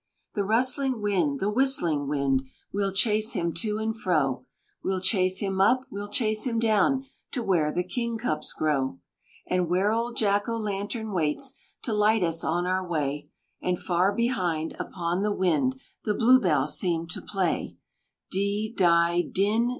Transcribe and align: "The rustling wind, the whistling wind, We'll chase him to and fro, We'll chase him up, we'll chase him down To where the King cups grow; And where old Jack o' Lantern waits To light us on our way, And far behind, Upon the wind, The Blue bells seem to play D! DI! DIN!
"The 0.33 0.43
rustling 0.43 0.99
wind, 0.99 1.39
the 1.39 1.51
whistling 1.51 2.07
wind, 2.07 2.41
We'll 2.73 2.91
chase 2.91 3.33
him 3.33 3.53
to 3.53 3.77
and 3.77 3.95
fro, 3.95 4.47
We'll 4.83 4.99
chase 4.99 5.37
him 5.41 5.61
up, 5.61 5.85
we'll 5.91 6.09
chase 6.09 6.43
him 6.45 6.57
down 6.57 7.05
To 7.33 7.43
where 7.43 7.71
the 7.71 7.83
King 7.83 8.17
cups 8.17 8.51
grow; 8.51 8.97
And 9.45 9.69
where 9.69 9.91
old 9.93 10.17
Jack 10.17 10.49
o' 10.49 10.57
Lantern 10.57 11.11
waits 11.11 11.53
To 11.83 11.93
light 11.93 12.23
us 12.23 12.43
on 12.43 12.65
our 12.65 12.83
way, 12.83 13.29
And 13.61 13.77
far 13.77 14.11
behind, 14.11 14.75
Upon 14.79 15.21
the 15.21 15.35
wind, 15.35 15.79
The 16.03 16.15
Blue 16.15 16.39
bells 16.39 16.79
seem 16.79 17.05
to 17.09 17.21
play 17.21 17.77
D! 18.31 18.73
DI! 18.75 19.21
DIN! 19.31 19.69